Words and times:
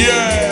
Yeah. 0.00 0.49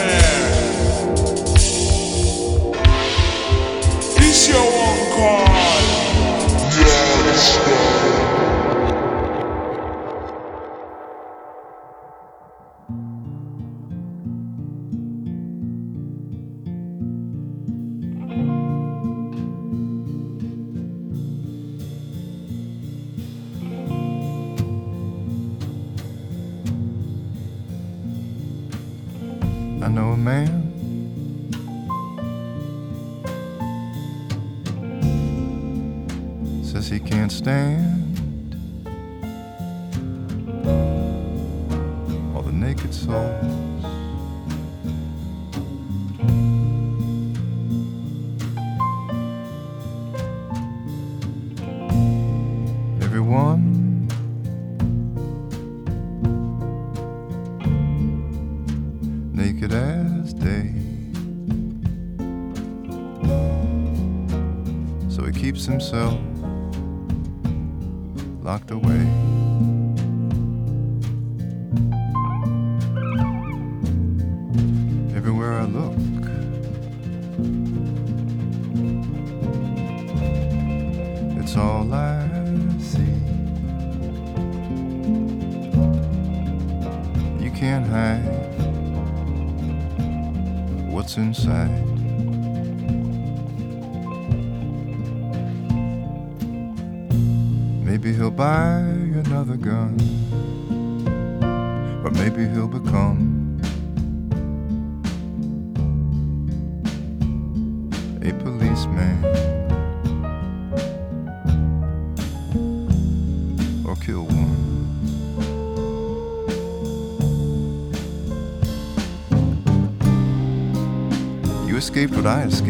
good 122.19 122.27
eyes. 122.27 122.68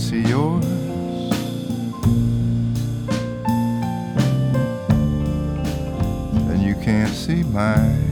fancy 0.00 0.28
yours. 0.28 0.64
And 6.48 6.62
you 6.62 6.74
can't 6.76 7.14
see 7.14 7.42
mine. 7.42 8.06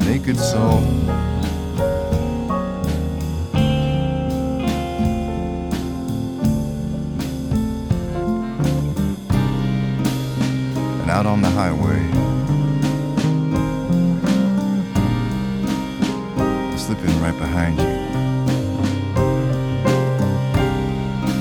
Naked 0.00 0.38
soul. 0.38 0.78
And 11.00 11.10
out 11.10 11.26
on 11.26 11.42
the 11.42 11.50
highway. 11.50 12.25
right 17.26 17.38
behind 17.38 17.76
you. 17.78 17.86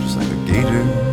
Just 0.03 0.18
like 0.18 0.31
a 0.31 0.51
gator. 0.51 1.04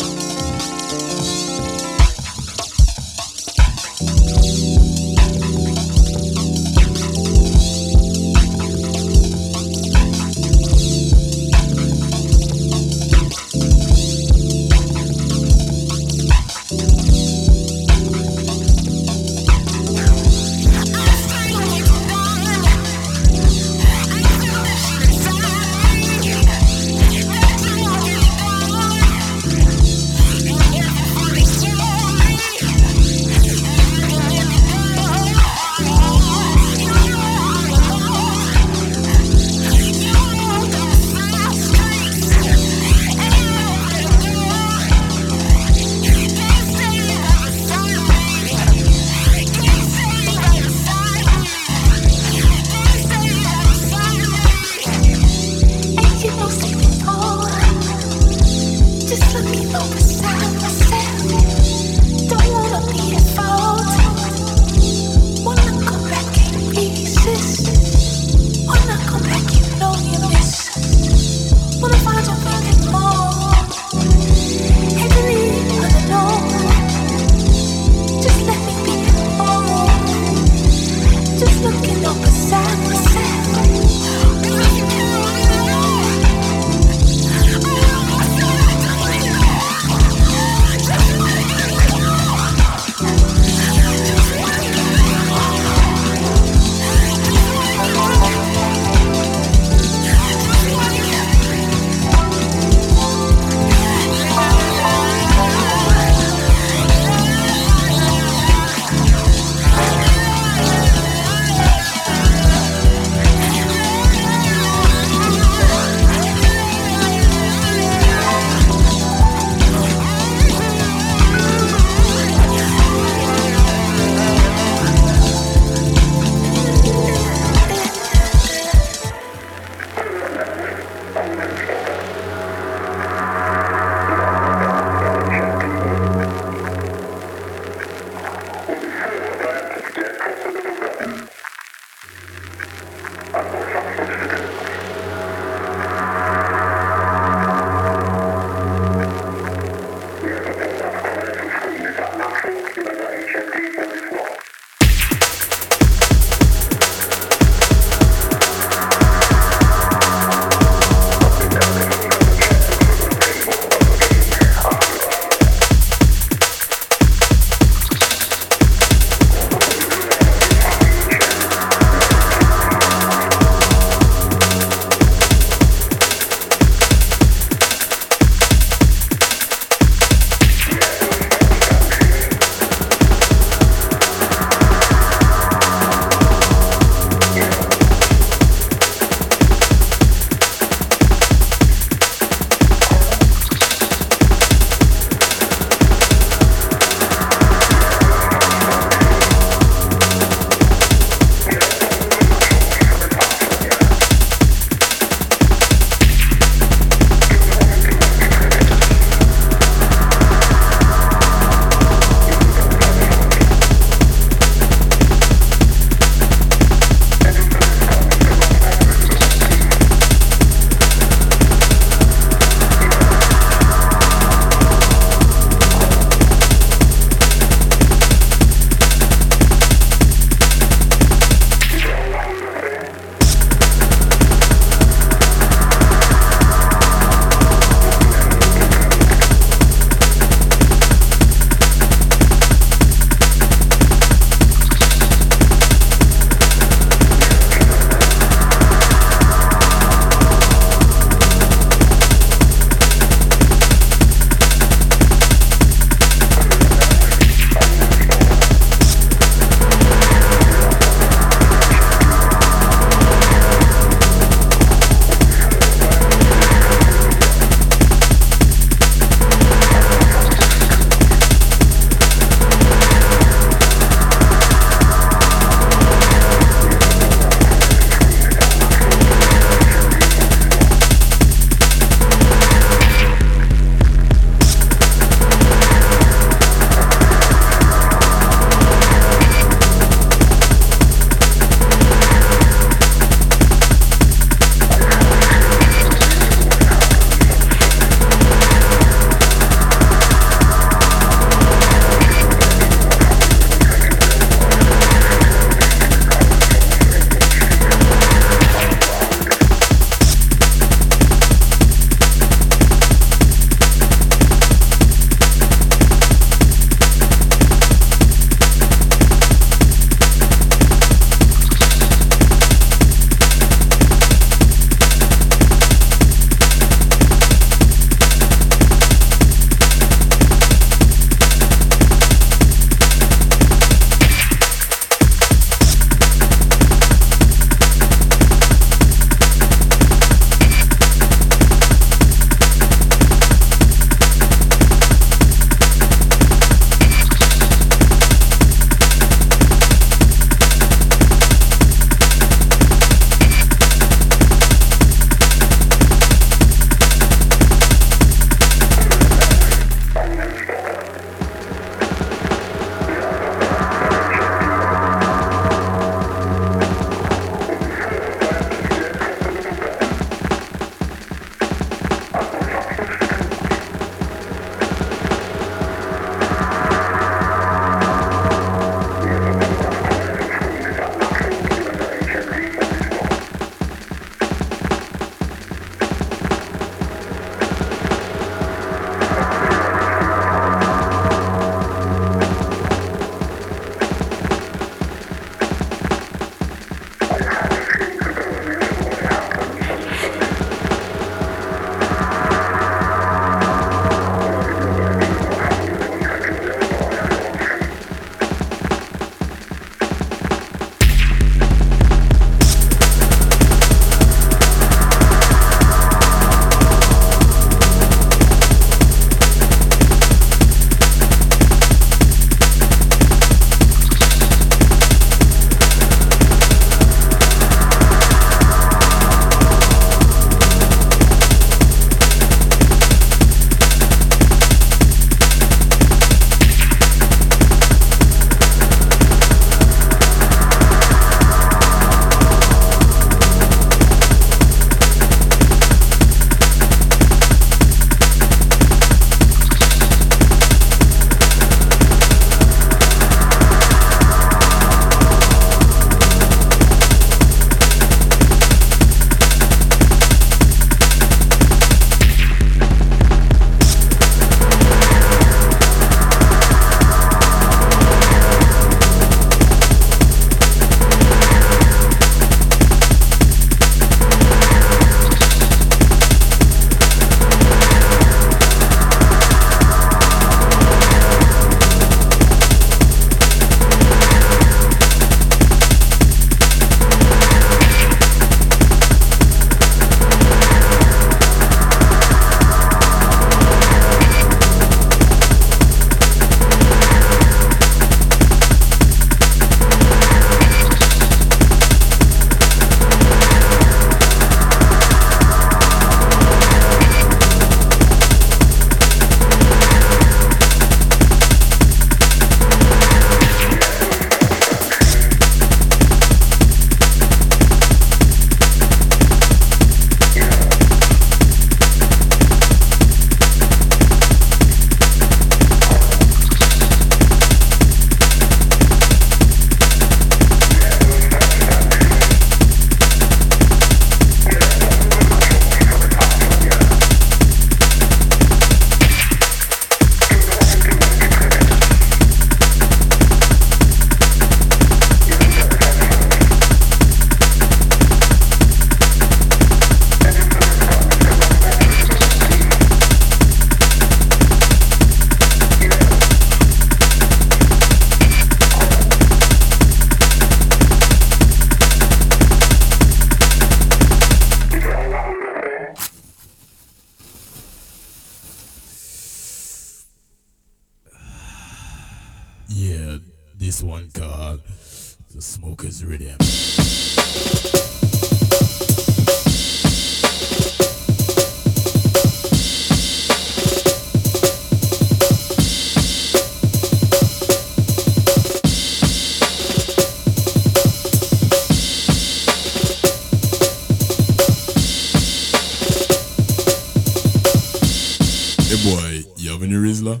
Any 599.50 599.58
Rizla? 599.58 600.00